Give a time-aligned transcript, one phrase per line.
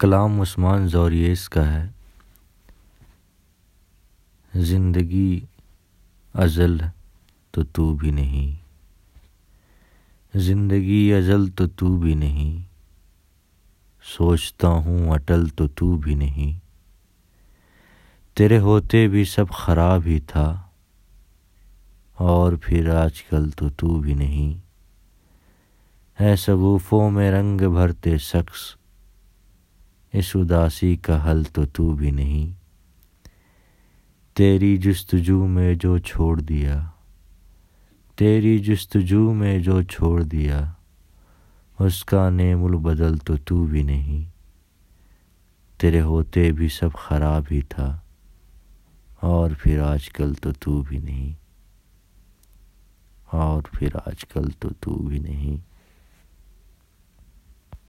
[0.00, 1.88] کلام عثمان زوریس کا ہے۔
[4.54, 5.40] زندگی
[6.34, 6.76] ازل
[7.50, 8.56] تو تو بھی نہیں۔
[10.38, 12.62] زندگی ازل تو تو بھی نہیں۔
[14.02, 16.58] سوچتا ہوں اٹل تو تو بھی نہیں۔
[18.36, 20.62] تیرے ہوتے بھی سب خراب ہی تھا۔
[22.14, 24.60] اور پھر آج کل تو تو بھی نہیں۔
[26.22, 28.79] ہے سگوفوں میں رنگ بھرتے شخص۔
[30.12, 32.60] اس اداسی کا حل تو تو بھی نہیں۔
[34.36, 36.84] تیری جستجو میں جو چھوڑ دیا،
[38.16, 40.72] تیری جستجو میں جو چھوڑ دیا،
[41.78, 44.24] اس کا نیم البدل تو تو بھی نہیں۔
[45.80, 47.98] تیرے ہوتے بھی سب خراب ہی تھا،
[49.20, 51.32] اور پھر آج کل تو تو بھی نہیں۔
[53.30, 55.69] اور پھر آج کل تو تو بھی نہیں۔